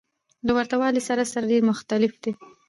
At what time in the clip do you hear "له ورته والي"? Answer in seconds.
0.45-1.01